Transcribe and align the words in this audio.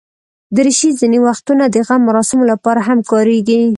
دریشي 0.55 0.89
ځینې 0.99 1.19
وختونه 1.27 1.63
د 1.69 1.75
غم 1.87 2.01
مراسمو 2.07 2.49
لپاره 2.51 2.81
هم 2.87 2.99
کارېږي. 3.11 3.61